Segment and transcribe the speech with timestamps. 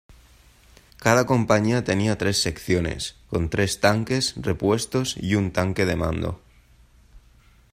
[0.97, 6.41] Cada compañía tenía tres secciones, con tres tanques, repuestos y un tanque de mando.